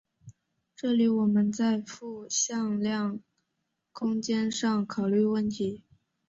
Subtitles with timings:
[0.75, 3.19] 这里我们在复向量
[3.91, 5.83] 空间上考虑问题。